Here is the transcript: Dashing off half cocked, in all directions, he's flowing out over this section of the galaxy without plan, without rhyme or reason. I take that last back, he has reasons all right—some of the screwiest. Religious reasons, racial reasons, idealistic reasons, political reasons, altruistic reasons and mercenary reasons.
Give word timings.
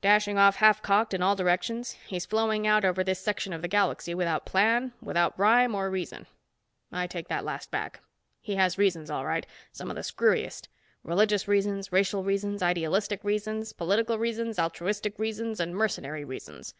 Dashing 0.00 0.38
off 0.38 0.54
half 0.54 0.80
cocked, 0.80 1.12
in 1.12 1.22
all 1.22 1.34
directions, 1.34 1.94
he's 2.06 2.24
flowing 2.24 2.68
out 2.68 2.84
over 2.84 3.02
this 3.02 3.18
section 3.18 3.52
of 3.52 3.62
the 3.62 3.66
galaxy 3.66 4.14
without 4.14 4.46
plan, 4.46 4.92
without 5.00 5.36
rhyme 5.36 5.74
or 5.74 5.90
reason. 5.90 6.28
I 6.92 7.08
take 7.08 7.26
that 7.26 7.44
last 7.44 7.72
back, 7.72 7.98
he 8.40 8.54
has 8.54 8.78
reasons 8.78 9.10
all 9.10 9.26
right—some 9.26 9.90
of 9.90 9.96
the 9.96 10.02
screwiest. 10.04 10.68
Religious 11.02 11.48
reasons, 11.48 11.90
racial 11.90 12.22
reasons, 12.22 12.62
idealistic 12.62 13.24
reasons, 13.24 13.72
political 13.72 14.20
reasons, 14.20 14.56
altruistic 14.56 15.18
reasons 15.18 15.58
and 15.58 15.74
mercenary 15.74 16.24
reasons. 16.24 16.74